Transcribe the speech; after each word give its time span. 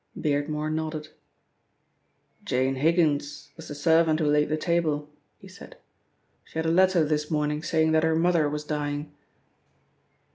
Beardmore 0.19 0.71
nodded. 0.73 1.09
"Jane 2.43 2.73
Higgins 2.73 3.51
was 3.55 3.67
the 3.67 3.75
servant 3.75 4.19
who 4.19 4.25
laid 4.25 4.49
the 4.49 4.57
table," 4.57 5.11
he 5.37 5.47
said. 5.47 5.77
"She 6.43 6.57
had 6.57 6.65
a 6.65 6.71
letter 6.71 7.05
this 7.05 7.29
morning 7.29 7.61
saying 7.61 7.91
that 7.91 8.01
her 8.01 8.15
mother 8.15 8.49
was 8.49 8.63
dying." 8.63 9.11